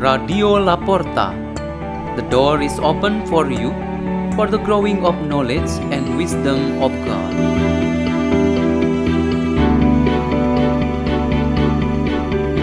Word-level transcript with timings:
Radio 0.00 0.56
Laporta. 0.56 1.36
The 2.16 2.24
door 2.32 2.62
is 2.62 2.72
open 2.80 3.26
for 3.26 3.52
you 3.52 3.68
for 4.32 4.46
the 4.48 4.56
growing 4.56 5.04
of 5.04 5.12
knowledge 5.28 5.68
and 5.92 6.16
wisdom 6.16 6.80
of 6.80 6.88
God. 7.04 7.34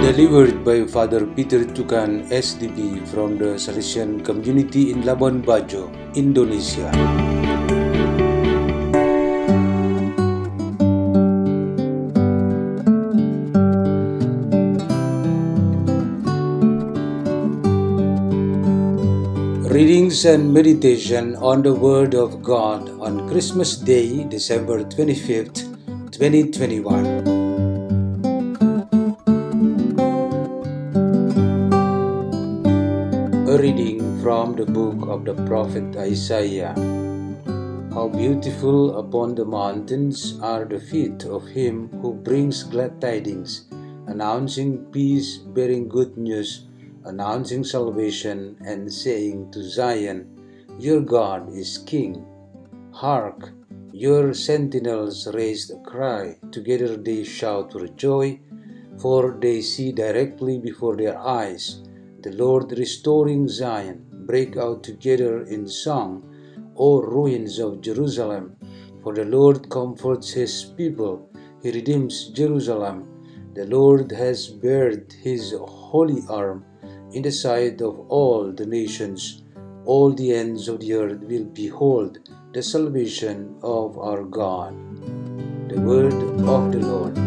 Delivered 0.02 0.66
by 0.66 0.90
Father 0.90 1.28
Peter 1.28 1.62
Tukan 1.62 2.26
SDB 2.34 3.06
from 3.06 3.38
the 3.38 3.62
Salesian 3.62 4.26
community 4.26 4.90
in 4.90 5.04
Labuan 5.04 5.46
Bajo, 5.46 5.94
Indonesia. 6.16 6.90
Readings 19.88 20.26
and 20.26 20.54
meditation 20.54 21.38
on 21.38 21.62
the 21.62 21.74
Word 21.74 22.14
of 22.14 22.44
God 22.44 22.90
on 23.00 23.26
Christmas 23.30 23.78
Day, 23.78 24.26
December 24.26 24.84
25th, 24.84 25.64
2021. 26.12 27.06
A 33.48 33.58
reading 33.58 34.04
from 34.22 34.58
the 34.58 34.66
book 34.66 35.08
of 35.08 35.24
the 35.24 35.36
prophet 35.48 35.96
Isaiah. 35.96 36.76
How 37.94 38.10
beautiful 38.10 39.00
upon 39.00 39.36
the 39.36 39.46
mountains 39.46 40.38
are 40.42 40.66
the 40.66 40.82
feet 40.82 41.24
of 41.24 41.48
him 41.48 41.88
who 42.02 42.12
brings 42.14 42.64
glad 42.64 43.00
tidings, 43.00 43.72
announcing 44.06 44.84
peace, 44.92 45.38
bearing 45.38 45.88
good 45.88 46.18
news, 46.18 46.67
announcing 47.08 47.64
salvation, 47.64 48.58
and 48.66 48.92
saying 48.92 49.50
to 49.52 49.64
Zion, 49.64 50.20
Your 50.78 51.02
God 51.02 51.54
is 51.54 51.78
King. 51.80 52.26
Hark, 52.92 53.50
your 53.92 54.34
sentinels 54.34 55.28
raised 55.34 55.72
a 55.72 55.80
cry, 55.80 56.38
together 56.52 56.98
they 56.98 57.24
shout 57.24 57.72
for 57.72 57.88
joy, 57.88 58.40
for 59.00 59.38
they 59.40 59.62
see 59.62 59.92
directly 59.92 60.60
before 60.60 60.96
their 60.96 61.18
eyes 61.18 61.82
the 62.24 62.32
Lord 62.32 62.78
restoring 62.78 63.48
Zion. 63.48 64.06
Break 64.26 64.58
out 64.58 64.84
together 64.84 65.44
in 65.44 65.68
song, 65.68 66.24
O 66.76 67.02
ruins 67.02 67.60
of 67.60 67.80
Jerusalem, 67.80 68.58
for 69.02 69.14
the 69.14 69.24
Lord 69.24 69.70
comforts 69.70 70.32
his 70.32 70.66
people, 70.76 71.30
he 71.64 71.72
redeems 71.72 72.28
Jerusalem. 72.30 73.08
The 73.54 73.66
Lord 73.66 74.12
has 74.12 74.48
bared 74.48 75.14
his 75.24 75.56
holy 75.58 76.22
arm 76.30 76.66
in 77.18 77.24
the 77.24 77.32
sight 77.32 77.82
of 77.82 78.00
all 78.10 78.52
the 78.52 78.66
nations. 78.68 79.42
All 79.86 80.14
the 80.14 80.36
ends 80.36 80.68
of 80.68 80.80
the 80.82 80.94
earth 80.94 81.22
will 81.22 81.46
behold 81.46 82.20
the 82.54 82.62
salvation 82.62 83.58
of 83.64 83.98
our 83.98 84.22
God. 84.22 84.78
The 85.68 85.82
word 85.82 86.14
of 86.46 86.72
the 86.72 86.78
Lord. 86.78 87.18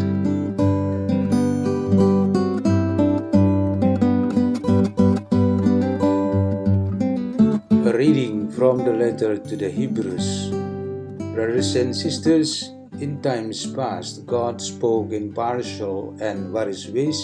A 7.83 7.91
reading 7.91 8.49
from 8.49 8.85
the 8.87 8.93
letter 8.93 9.35
to 9.35 9.57
the 9.57 9.69
Hebrews. 9.69 10.51
Brothers 11.35 11.75
and 11.75 11.93
sisters, 11.93 12.71
in 13.03 13.21
times 13.21 13.65
past, 13.65 14.25
God 14.25 14.61
spoke 14.61 15.11
in 15.11 15.33
partial 15.33 16.15
and 16.21 16.53
various 16.53 16.87
ways 16.87 17.19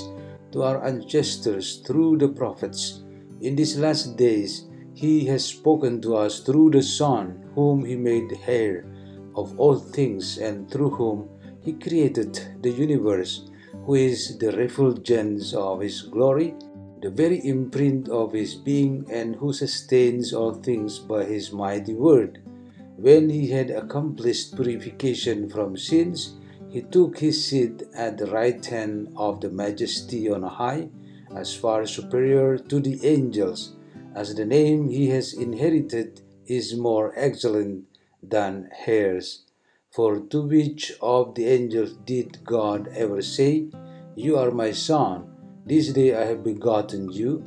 to 0.51 0.63
our 0.63 0.83
ancestors 0.85 1.83
through 1.85 2.17
the 2.17 2.27
prophets. 2.27 3.03
In 3.41 3.55
these 3.55 3.77
last 3.77 4.17
days, 4.17 4.65
He 4.93 5.25
has 5.25 5.45
spoken 5.45 6.01
to 6.01 6.15
us 6.15 6.39
through 6.39 6.71
the 6.71 6.83
Son, 6.83 7.51
whom 7.55 7.85
He 7.85 7.95
made 7.95 8.39
heir 8.47 8.85
of 9.35 9.59
all 9.59 9.75
things, 9.75 10.37
and 10.37 10.69
through 10.69 10.91
whom 10.91 11.29
He 11.61 11.73
created 11.73 12.39
the 12.61 12.71
universe, 12.71 13.49
who 13.85 13.95
is 13.95 14.37
the 14.37 14.51
refulgence 14.51 15.53
of 15.53 15.81
His 15.81 16.01
glory 16.01 16.55
the 17.01 17.09
very 17.11 17.45
imprint 17.45 18.09
of 18.09 18.33
his 18.33 18.55
being, 18.55 19.05
and 19.11 19.35
who 19.35 19.53
sustains 19.53 20.33
all 20.33 20.53
things 20.53 20.97
by 20.97 21.23
his 21.23 21.53
mighty 21.53 21.93
word. 21.93 22.41
When 22.97 23.29
he 23.29 23.47
had 23.47 23.69
accomplished 23.69 24.55
purification 24.55 25.47
from 25.47 25.77
sins, 25.77 26.36
he 26.69 26.81
took 26.81 27.19
his 27.19 27.45
seat 27.45 27.83
at 27.95 28.17
the 28.17 28.27
right 28.27 28.65
hand 28.65 29.13
of 29.15 29.41
the 29.41 29.49
majesty 29.49 30.29
on 30.29 30.43
high, 30.43 30.89
as 31.35 31.55
far 31.55 31.85
superior 31.85 32.57
to 32.57 32.79
the 32.79 32.99
angels, 33.05 33.75
as 34.15 34.35
the 34.35 34.45
name 34.45 34.89
he 34.89 35.09
has 35.09 35.33
inherited 35.33 36.21
is 36.45 36.75
more 36.75 37.13
excellent 37.15 37.85
than 38.21 38.69
hers. 38.85 39.43
For 39.91 40.19
to 40.19 40.41
which 40.41 40.93
of 41.01 41.35
the 41.35 41.45
angels 41.47 41.93
did 42.05 42.43
God 42.43 42.87
ever 42.89 43.21
say, 43.21 43.69
You 44.15 44.37
are 44.37 44.51
my 44.51 44.71
son? 44.71 45.31
This 45.65 45.89
day 45.89 46.15
I 46.15 46.25
have 46.25 46.43
begotten 46.43 47.11
you. 47.11 47.43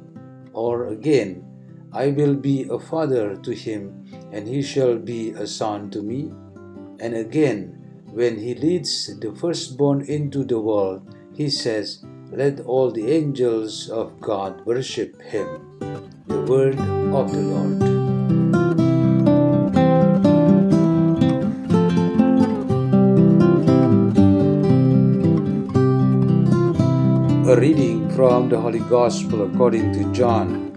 Or 0.53 0.89
again, 0.89 1.45
I 1.93 2.09
will 2.09 2.35
be 2.35 2.67
a 2.69 2.79
father 2.79 3.37
to 3.37 3.55
him, 3.55 4.05
and 4.33 4.47
he 4.47 4.63
shall 4.63 4.97
be 4.99 5.31
a 5.31 5.47
son 5.47 5.91
to 5.91 6.03
me. 6.03 6.33
And 6.99 7.15
again, 7.15 7.80
when 8.12 8.38
he 8.38 8.54
leads 8.54 9.19
the 9.21 9.32
firstborn 9.32 10.03
into 10.03 10.43
the 10.43 10.59
world, 10.59 11.15
he 11.32 11.48
says, 11.48 12.04
Let 12.32 12.60
all 12.60 12.91
the 12.91 13.10
angels 13.10 13.88
of 13.88 14.21
God 14.21 14.66
worship 14.66 15.22
him. 15.22 15.78
The 16.26 16.41
word 16.43 16.78
of 17.15 17.31
the 17.31 17.38
Lord. 17.38 17.82
A 27.47 27.60
reading 27.60 28.10
from 28.10 28.48
the 28.48 28.60
Holy 28.60 28.78
Gospel 28.81 29.42
according 29.47 29.92
to 29.92 30.12
John. 30.12 30.72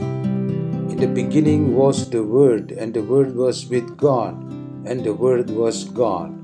In 0.89 0.97
the 0.97 1.07
beginning 1.07 1.75
was 1.75 2.09
the 2.09 2.23
Word, 2.23 2.71
and 2.71 2.94
the 2.94 3.03
Word 3.03 3.35
was 3.35 3.67
with 3.67 3.97
God, 3.97 4.33
and 4.85 5.03
the 5.03 5.13
Word 5.13 5.50
was 5.50 5.83
God. 5.83 6.43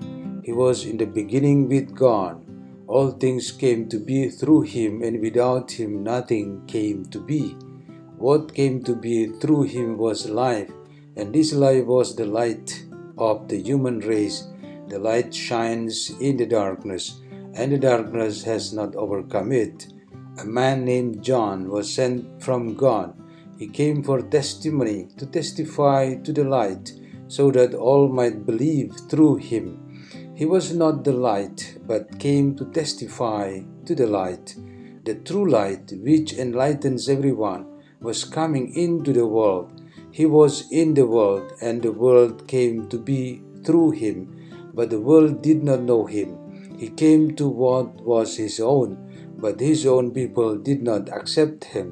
He 0.49 0.53
was 0.53 0.83
in 0.83 0.97
the 0.97 1.05
beginning 1.05 1.69
with 1.69 1.93
God. 1.93 2.43
All 2.87 3.11
things 3.11 3.51
came 3.51 3.87
to 3.89 3.99
be 3.99 4.31
through 4.31 4.61
him, 4.61 5.03
and 5.03 5.21
without 5.21 5.69
him 5.69 6.01
nothing 6.01 6.63
came 6.65 7.05
to 7.13 7.19
be. 7.19 7.55
What 8.17 8.55
came 8.55 8.81
to 8.85 8.95
be 8.95 9.27
through 9.27 9.65
him 9.75 9.95
was 9.99 10.27
life, 10.27 10.71
and 11.15 11.31
this 11.31 11.53
life 11.53 11.85
was 11.85 12.15
the 12.15 12.25
light 12.25 12.83
of 13.19 13.47
the 13.47 13.61
human 13.61 13.99
race. 13.99 14.47
The 14.87 14.97
light 14.97 15.35
shines 15.35 16.09
in 16.19 16.37
the 16.37 16.47
darkness, 16.47 17.21
and 17.53 17.71
the 17.71 17.77
darkness 17.77 18.41
has 18.45 18.73
not 18.73 18.95
overcome 18.95 19.51
it 19.51 19.85
a 20.39 20.45
man 20.45 20.85
named 20.85 21.21
John 21.21 21.69
was 21.69 21.93
sent 21.93 22.41
from 22.41 22.73
God. 22.73 23.13
He 23.57 23.67
came 23.67 24.01
for 24.01 24.21
testimony, 24.21 25.09
to 25.17 25.25
testify 25.25 26.15
to 26.15 26.31
the 26.31 26.45
light, 26.45 26.93
so 27.27 27.51
that 27.51 27.73
all 27.73 28.07
might 28.07 28.45
believe 28.45 28.95
through 29.09 29.35
him. 29.35 29.88
He 30.39 30.45
was 30.45 30.73
not 30.73 31.03
the 31.03 31.11
light, 31.11 31.77
but 31.85 32.17
came 32.17 32.55
to 32.55 32.65
testify 32.71 33.59
to 33.83 33.93
the 33.93 34.07
light. 34.07 34.55
The 35.03 35.15
true 35.15 35.49
light, 35.49 35.91
which 36.01 36.31
enlightens 36.31 37.09
everyone, 37.09 37.65
was 37.99 38.23
coming 38.23 38.73
into 38.73 39.11
the 39.11 39.27
world. 39.27 39.81
He 40.11 40.25
was 40.25 40.71
in 40.71 40.93
the 40.93 41.05
world, 41.05 41.51
and 41.61 41.81
the 41.81 41.91
world 41.91 42.47
came 42.47 42.87
to 42.87 42.97
be 42.97 43.41
through 43.65 43.91
him, 43.91 44.15
but 44.73 44.89
the 44.89 45.01
world 45.01 45.41
did 45.41 45.61
not 45.61 45.81
know 45.81 46.05
him. 46.05 46.37
He 46.77 46.87
came 46.87 47.35
to 47.35 47.49
what 47.49 47.99
was 47.99 48.37
his 48.37 48.61
own 48.61 48.95
but 49.41 49.59
his 49.59 49.85
own 49.85 50.11
people 50.11 50.57
did 50.57 50.81
not 50.83 51.09
accept 51.09 51.65
him. 51.65 51.89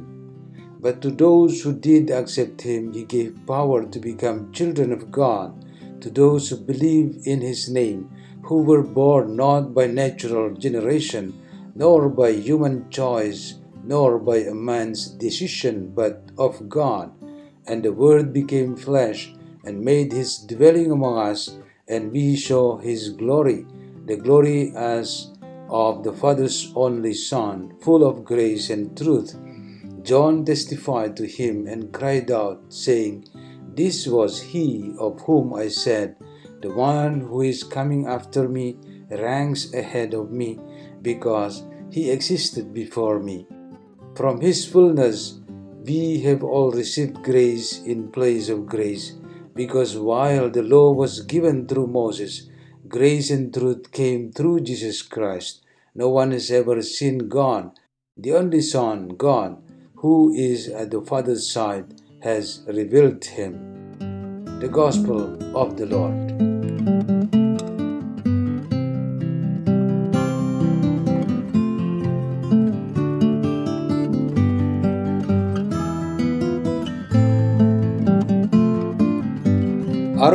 But 0.79 1.01
to 1.01 1.11
those 1.11 1.61
who 1.61 1.73
did 1.73 2.11
accept 2.11 2.61
him, 2.61 2.93
he 2.93 3.03
gave 3.03 3.45
power 3.45 3.85
to 3.85 4.00
become 4.00 4.53
children 4.53 4.93
of 4.93 5.11
God, 5.11 5.65
to 6.01 6.09
those 6.09 6.50
who 6.50 6.57
believe 6.57 7.19
in 7.25 7.41
his 7.41 7.69
name, 7.69 8.09
who 8.47 8.63
were 8.63 8.83
born 8.83 9.35
not 9.35 9.73
by 9.73 9.85
natural 9.85 10.53
generation, 10.53 11.33
nor 11.75 12.07
by 12.07 12.31
human 12.31 12.89
choice, 12.89 13.55
nor 13.83 14.17
by 14.17 14.38
a 14.38 14.53
man's 14.53 15.07
decision, 15.07 15.91
but 15.94 16.23
of 16.38 16.69
God. 16.69 17.11
And 17.67 17.83
the 17.83 17.91
Word 17.91 18.31
became 18.31 18.75
flesh 18.75 19.33
and 19.65 19.83
made 19.83 20.13
his 20.13 20.38
dwelling 20.38 20.91
among 20.91 21.17
us, 21.19 21.57
and 21.88 22.11
we 22.11 22.38
saw 22.38 22.77
his 22.77 23.09
glory, 23.09 23.65
the 24.05 24.15
glory 24.15 24.71
as 24.75 25.31
of 25.69 26.03
the 26.05 26.13
Father's 26.13 26.71
only 26.73 27.13
Son, 27.13 27.73
full 27.81 28.05
of 28.07 28.23
grace 28.23 28.69
and 28.69 28.95
truth. 28.95 29.35
John 30.03 30.45
testified 30.45 31.17
to 31.17 31.27
him 31.27 31.67
and 31.67 31.91
cried 31.91 32.31
out, 32.31 32.63
saying, 32.69 33.27
This 33.75 34.07
was 34.07 34.41
he 34.41 34.95
of 34.97 35.19
whom 35.21 35.53
I 35.53 35.67
said, 35.67 36.15
The 36.62 36.71
one 36.71 37.21
who 37.21 37.42
is 37.42 37.63
coming 37.63 38.07
after 38.07 38.50
me 38.50 38.77
ranks 39.09 39.74
ahead 39.74 40.13
of 40.13 40.31
me, 40.31 40.59
because 41.01 41.63
he 41.92 42.09
existed 42.09 42.74
before 42.74 43.19
me. 43.19 43.48
From 44.15 44.42
his 44.42 44.65
fullness 44.65 45.39
we 45.86 46.19
have 46.21 46.44
all 46.44 46.71
received 46.71 47.24
grace 47.24 47.81
in 47.83 48.12
place 48.12 48.50
of 48.50 48.65
grace, 48.65 49.13
because 49.54 49.95
while 49.98 50.50
the 50.50 50.63
law 50.63 50.92
was 50.92 51.21
given 51.21 51.68
through 51.68 51.88
Moses, 51.88 52.50
grace 52.88 53.30
and 53.30 53.53
truth 53.53 53.92
came 53.92 54.31
through 54.31 54.62
Jesus 54.62 55.01
Christ. 55.01 55.63
No 55.95 56.10
one 56.10 56.31
has 56.31 56.51
ever 56.51 56.81
seen 56.81 57.30
God. 57.30 57.80
The 58.18 58.33
only 58.33 58.62
Son, 58.62 59.10
God, 59.10 59.57
who 59.95 60.33
is 60.33 60.68
at 60.69 60.92
the 60.92 61.01
Father's 61.01 61.50
side, 61.50 62.01
has 62.21 62.63
revealed 62.68 63.24
him. 63.24 63.98
The 64.60 64.68
Gospel 64.68 65.38
of 65.56 65.77
the 65.77 65.86
Lord. 65.86 66.46
Our 66.88 66.95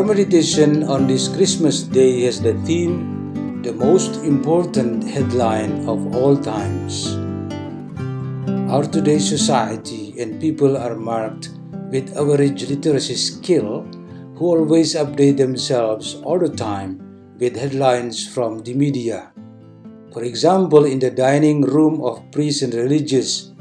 meditation 0.05 0.85
on 0.85 1.07
this 1.07 1.33
Christmas 1.33 1.85
day 1.85 2.29
has 2.29 2.43
the 2.43 2.53
theme 2.69 3.63
The 3.63 3.73
Most 3.73 4.21
Important 4.21 5.09
Headline 5.09 5.89
of 5.89 6.15
All 6.15 6.37
Times. 6.37 7.17
Our 8.69 8.85
today's 8.85 9.27
society 9.27 10.21
and 10.21 10.39
people 10.39 10.77
are 10.77 10.97
marked 10.97 11.49
with 11.89 12.15
average 12.15 12.69
literacy 12.69 13.17
skill 13.17 13.89
who 14.35 14.47
always 14.47 14.95
update 14.95 15.37
themselves 15.37 16.15
all 16.25 16.39
the 16.39 16.49
time 16.49 16.99
with 17.39 17.57
headlines 17.57 18.27
from 18.27 18.61
the 18.61 18.75
media. 18.75 19.33
For 20.13 20.25
example, 20.25 20.85
in 20.85 20.99
the 20.99 21.11
dining 21.11 21.63
room 21.63 22.03
of 22.03 22.23
priests 22.31 22.63
and 22.63 22.75
religious, 22.75 23.53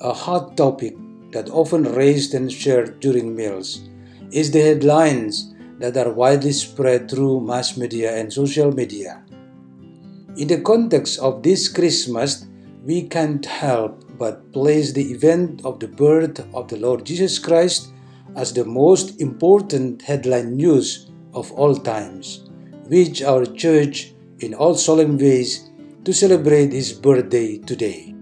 a 0.00 0.12
hot 0.12 0.56
topic 0.56 0.96
that 1.32 1.50
often 1.50 1.82
raised 1.82 2.34
and 2.34 2.50
shared 2.50 3.00
during 3.00 3.36
meals 3.36 3.88
is 4.32 4.50
the 4.50 4.60
headlines 4.60 5.54
that 5.78 5.96
are 5.96 6.12
widely 6.12 6.52
spread 6.52 7.10
through 7.10 7.40
mass 7.40 7.76
media 7.76 8.16
and 8.16 8.32
social 8.32 8.72
media. 8.72 9.22
In 10.36 10.48
the 10.48 10.60
context 10.60 11.18
of 11.18 11.42
this 11.42 11.68
Christmas, 11.68 12.46
we 12.84 13.02
can't 13.02 13.44
help 13.44 14.04
but 14.18 14.52
place 14.52 14.92
the 14.92 15.12
event 15.12 15.62
of 15.64 15.78
the 15.80 15.88
birth 15.88 16.40
of 16.54 16.68
the 16.68 16.76
Lord 16.76 17.04
Jesus 17.04 17.38
Christ 17.38 17.92
as 18.36 18.52
the 18.52 18.64
most 18.64 19.20
important 19.20 20.02
headline 20.02 20.56
news 20.56 21.10
of 21.34 21.50
all 21.52 21.74
times, 21.74 22.48
which 22.86 23.22
our 23.22 23.46
church 23.46 24.14
in 24.40 24.54
all 24.54 24.74
solemn 24.74 25.18
ways 25.18 25.70
to 26.04 26.12
celebrate 26.12 26.72
his 26.72 26.92
birthday 26.92 27.58
today. 27.58 28.14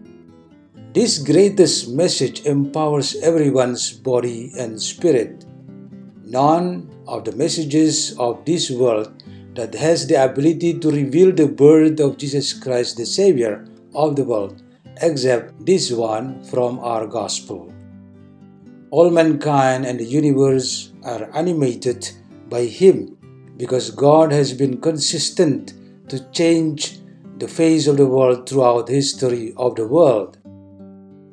This 0.92 1.18
greatest 1.18 1.90
message 1.90 2.46
empowers 2.46 3.16
everyone's 3.16 3.92
body 3.92 4.50
and 4.58 4.80
spirit. 4.80 5.44
None 6.24 6.88
of 7.06 7.24
the 7.24 7.36
messages 7.36 8.16
of 8.18 8.44
this 8.44 8.70
world 8.70 9.12
that 9.54 9.74
has 9.74 10.06
the 10.06 10.22
ability 10.24 10.78
to 10.80 10.90
reveal 10.90 11.32
the 11.32 11.48
birth 11.48 12.00
of 12.00 12.16
Jesus 12.16 12.52
Christ, 12.52 12.96
the 12.96 13.06
Savior 13.06 13.66
of 13.94 14.16
the 14.16 14.24
world, 14.24 14.62
except 15.02 15.64
this 15.64 15.92
one 15.92 16.42
from 16.44 16.78
our 16.80 17.06
gospel. 17.06 17.72
All 18.90 19.10
mankind 19.10 19.84
and 19.84 19.98
the 19.98 20.04
universe 20.04 20.92
are 21.02 21.28
animated 21.34 22.08
by 22.48 22.66
Him 22.66 23.16
because 23.56 23.90
God 23.90 24.30
has 24.32 24.52
been 24.52 24.80
consistent 24.80 25.74
to 26.08 26.30
change 26.30 27.00
the 27.38 27.48
face 27.48 27.88
of 27.88 27.96
the 27.96 28.06
world 28.06 28.48
throughout 28.48 28.86
the 28.86 28.94
history 28.94 29.52
of 29.56 29.74
the 29.74 29.86
world. 29.86 30.38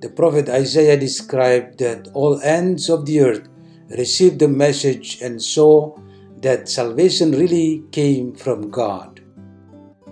The 0.02 0.10
prophet 0.10 0.50
Isaiah 0.50 0.98
described 0.98 1.80
that 1.80 2.10
all 2.14 2.42
ends 2.42 2.90
of 2.90 3.06
the 3.06 3.22
earth 3.22 3.48
received 3.90 4.40
the 4.40 4.48
message 4.48 5.22
and 5.22 5.42
saw 5.42 5.96
that 6.42 6.68
salvation 6.68 7.32
really 7.32 7.84
came 7.92 8.34
from 8.34 8.70
God. 8.70 9.22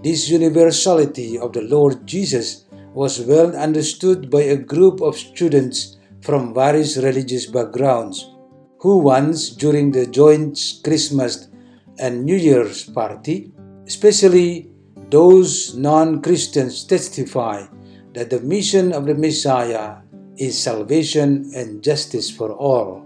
This 0.03 0.29
universality 0.29 1.37
of 1.37 1.53
the 1.53 1.63
Lord 1.63 2.05
Jesus 2.05 2.65
was 2.93 3.19
well 3.21 3.55
understood 3.55 4.29
by 4.29 4.41
a 4.41 4.55
group 4.55 5.01
of 5.01 5.17
students 5.17 5.97
from 6.21 6.53
various 6.53 6.97
religious 6.97 7.45
backgrounds 7.45 8.29
who 8.79 8.97
once 8.97 9.49
during 9.49 9.91
the 9.91 10.05
joint 10.05 10.57
Christmas 10.83 11.49
and 11.99 12.25
New 12.25 12.35
Year's 12.35 12.85
party, 12.85 13.51
especially 13.85 14.69
those 15.09 15.75
non-Christians 15.75 16.85
testify 16.85 17.65
that 18.13 18.29
the 18.29 18.39
mission 18.41 18.93
of 18.93 19.05
the 19.05 19.15
Messiah 19.15 19.97
is 20.37 20.57
salvation 20.57 21.51
and 21.55 21.83
justice 21.83 22.29
for 22.29 22.53
all. 22.53 23.05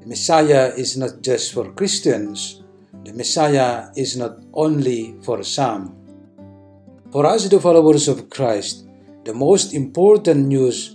The 0.00 0.06
Messiah 0.06 0.72
is 0.76 0.96
not 0.96 1.22
just 1.22 1.52
for 1.52 1.72
Christians, 1.72 2.62
the 3.04 3.12
Messiah 3.12 3.90
is 3.96 4.16
not 4.16 4.38
only 4.52 5.16
for 5.22 5.42
some. 5.42 5.96
For 7.10 7.26
us, 7.26 7.48
the 7.48 7.60
followers 7.60 8.08
of 8.08 8.30
Christ, 8.30 8.86
the 9.24 9.34
most 9.34 9.72
important 9.72 10.48
news 10.48 10.93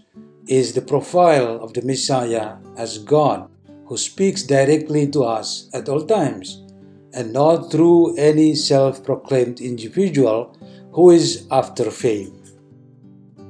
is 0.50 0.74
the 0.74 0.81
profile 0.81 1.62
of 1.62 1.74
the 1.74 1.84
Messiah 1.84 2.57
as 2.75 2.98
God 2.98 3.48
who 3.86 3.98
speaks 3.98 4.42
directly 4.42 5.07
to 5.12 5.24
us 5.24 5.69
at 5.74 5.88
all 5.88 6.06
times 6.06 6.66
and 7.13 7.31
not 7.31 7.72
through 7.72 8.18
any 8.18 8.56
self 8.56 9.04
proclaimed 9.04 9.62
individual 9.62 10.57
who 10.92 11.12
is 11.12 11.48
after 11.51 11.92
fame. 11.92 12.34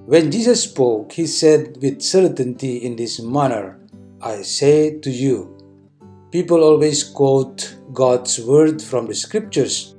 When 0.06 0.30
Jesus 0.30 0.64
spoke, 0.64 1.14
he 1.14 1.26
said 1.26 1.78
with 1.82 2.02
certainty 2.02 2.78
in 2.78 2.98
this 2.98 3.22
manner 3.22 3.80
I 4.22 4.42
say 4.42 5.00
to 5.00 5.10
you. 5.10 5.56
People 6.32 6.64
always 6.64 7.04
quote 7.04 7.78
God's 7.94 8.40
word 8.42 8.82
from 8.82 9.08
the 9.08 9.16
scriptures 9.16 9.96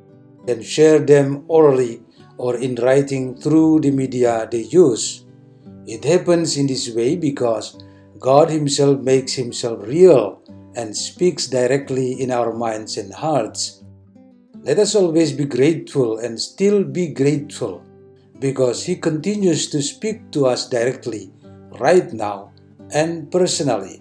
and 0.47 0.62
share 0.62 0.99
them 0.99 1.44
orally 1.49 2.02
or 2.37 2.56
in 2.56 2.75
writing 2.75 3.37
through 3.41 3.81
the 3.81 3.91
media 3.91 4.47
they 4.50 4.64
use. 4.69 5.25
It 5.90 6.04
happens 6.04 6.56
in 6.56 6.69
this 6.69 6.88
way 6.94 7.16
because 7.16 7.82
God 8.20 8.48
Himself 8.48 9.00
makes 9.00 9.34
Himself 9.34 9.82
real 9.82 10.40
and 10.76 10.96
speaks 10.96 11.48
directly 11.48 12.12
in 12.22 12.31
our 12.31 12.54
minds 12.54 12.96
and 12.96 13.12
hearts. 13.12 13.82
Let 14.62 14.78
us 14.78 14.94
always 14.94 15.32
be 15.32 15.46
grateful 15.46 16.19
and 16.19 16.40
still 16.40 16.84
be 16.84 17.08
grateful 17.08 17.82
because 18.38 18.87
He 18.87 18.94
continues 18.94 19.68
to 19.70 19.82
speak 19.82 20.30
to 20.30 20.47
us 20.47 20.68
directly, 20.68 21.32
right 21.80 22.12
now, 22.12 22.52
and 22.94 23.26
personally. 23.32 24.00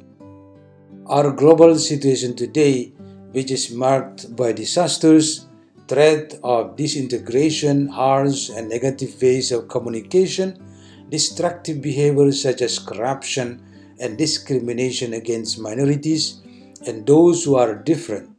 Our 1.07 1.31
global 1.31 1.73
situation 1.79 2.35
today, 2.35 2.93
which 3.31 3.49
is 3.49 3.73
marked 3.73 4.35
by 4.35 4.51
disasters, 4.51 5.47
threat 5.87 6.37
of 6.43 6.75
disintegration, 6.75 7.87
harsh 7.87 8.49
and 8.49 8.69
negative 8.69 9.19
ways 9.19 9.51
of 9.51 9.69
communication, 9.69 10.68
destructive 11.09 11.81
behaviors 11.81 12.41
such 12.41 12.61
as 12.61 12.79
corruption 12.79 13.61
and 13.99 14.17
discrimination 14.17 15.13
against 15.13 15.59
minorities 15.59 16.41
and 16.85 17.05
those 17.05 17.43
who 17.43 17.55
are 17.55 17.75
different, 17.75 18.29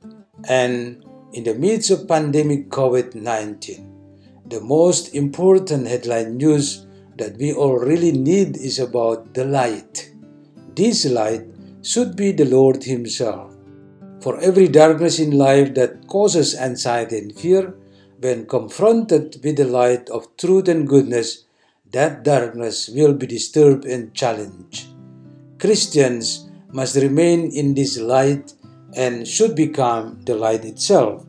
and 0.49 1.05
in 1.33 1.45
the 1.45 1.55
midst 1.55 1.91
of 1.91 2.09
pandemic 2.09 2.71
COVID-19, 2.71 3.87
the 4.49 4.61
most 4.61 5.15
important 5.15 5.87
headline 5.87 6.37
news 6.39 6.87
that 7.17 7.37
we 7.37 7.53
all 7.53 7.79
really 7.79 8.13
need 8.13 8.57
is 8.57 8.79
about 8.79 9.35
the 9.35 9.45
light. 9.45 10.11
This 10.75 11.05
light 11.05 11.43
should 11.83 12.17
be 12.17 12.33
the 12.33 12.47
Lord 12.47 12.83
Himself. 12.83 13.53
For 14.21 14.39
every 14.41 14.69
darkness 14.69 15.19
in 15.19 15.33
life 15.33 15.75
that 15.75 16.07
causes 16.09 16.57
anxiety 16.57 17.19
and 17.19 17.39
fear, 17.39 17.75
when 18.21 18.47
confronted 18.47 19.39
with 19.45 19.57
the 19.57 19.65
light 19.65 20.09
of 20.11 20.35
truth 20.37 20.69
and 20.69 20.89
goodness, 20.89 21.45
that 21.93 22.23
darkness 22.23 22.89
will 22.89 23.15
be 23.15 23.27
disturbed 23.27 23.85
and 23.85 24.15
challenged. 24.15 24.89
Christians 25.59 26.49
must 26.73 26.97
remain 26.97 27.51
in 27.53 27.75
this 27.75 27.99
light 27.99 28.55
and 28.97 29.27
should 29.27 29.55
become 29.55 30.21
the 30.25 30.35
light 30.35 30.65
itself. 30.65 31.27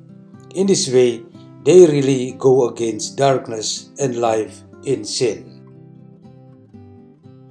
In 0.55 0.67
this 0.67 0.87
way, 0.87 1.23
they 1.63 1.85
really 1.85 2.33
go 2.37 2.69
against 2.69 3.17
darkness 3.17 3.89
and 3.99 4.15
life 4.17 4.61
in 4.83 5.03
sin. 5.05 5.61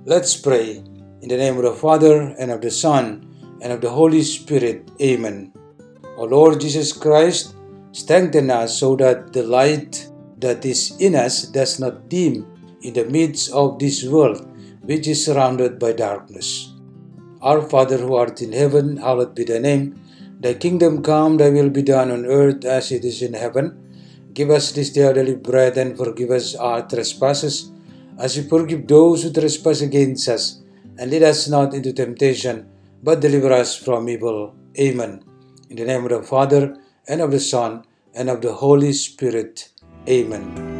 Let's 0.04 0.36
pray 0.36 0.82
in 1.22 1.28
the 1.28 1.36
name 1.36 1.56
of 1.56 1.62
the 1.62 1.72
Father, 1.72 2.34
and 2.38 2.50
of 2.50 2.60
the 2.60 2.70
Son, 2.70 3.26
and 3.60 3.72
of 3.72 3.80
the 3.80 3.90
Holy 3.90 4.22
Spirit. 4.22 4.90
Amen. 5.00 5.52
O 6.16 6.24
Lord 6.24 6.60
Jesus 6.60 6.92
Christ, 6.92 7.54
strengthen 7.92 8.50
us 8.50 8.78
so 8.78 8.96
that 8.96 9.32
the 9.32 9.42
light 9.42 10.08
that 10.38 10.64
is 10.64 10.96
in 10.98 11.14
us 11.14 11.42
does 11.42 11.78
not 11.78 12.08
dim 12.08 12.46
in 12.82 12.94
the 12.94 13.04
midst 13.04 13.50
of 13.52 13.78
this 13.78 14.04
world 14.04 14.46
which 14.82 15.06
is 15.06 15.24
surrounded 15.24 15.78
by 15.78 15.92
darkness. 15.92 16.72
Our 17.42 17.62
Father 17.62 17.98
who 17.98 18.14
art 18.14 18.42
in 18.42 18.52
heaven, 18.52 18.96
hallowed 18.96 19.34
be 19.34 19.44
thy 19.44 19.58
name. 19.58 20.00
Thy 20.40 20.54
kingdom 20.54 21.02
come, 21.02 21.36
thy 21.36 21.50
will 21.50 21.70
be 21.70 21.82
done 21.82 22.10
on 22.10 22.26
earth 22.26 22.64
as 22.64 22.92
it 22.92 23.04
is 23.04 23.22
in 23.22 23.34
heaven. 23.34 23.76
Give 24.32 24.50
us 24.50 24.72
this 24.72 24.90
day 24.90 25.04
our 25.04 25.14
daily 25.14 25.36
bread 25.36 25.76
and 25.76 25.96
forgive 25.96 26.30
us 26.30 26.54
our 26.54 26.86
trespasses, 26.86 27.72
as 28.18 28.36
we 28.36 28.48
forgive 28.48 28.86
those 28.86 29.22
who 29.22 29.32
trespass 29.32 29.80
against 29.80 30.28
us 30.28 30.60
and 31.00 31.10
lead 31.10 31.22
us 31.22 31.48
not 31.48 31.72
into 31.72 31.92
temptation, 31.92 32.68
but 33.02 33.20
deliver 33.20 33.52
us 33.52 33.74
from 33.74 34.08
evil. 34.08 34.54
Amen. 34.78 35.24
In 35.70 35.76
the 35.76 35.84
name 35.84 36.04
of 36.04 36.10
the 36.10 36.22
Father, 36.22 36.76
and 37.08 37.20
of 37.22 37.30
the 37.30 37.40
Son, 37.40 37.84
and 38.14 38.28
of 38.28 38.42
the 38.42 38.52
Holy 38.52 38.92
Spirit. 38.92 39.70
Amen. 40.06 40.79